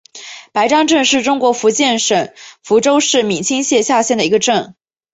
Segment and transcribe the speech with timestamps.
[0.51, 2.31] 白樟镇是中国福建省
[2.63, 4.73] 福州市闽清县下辖的一个镇。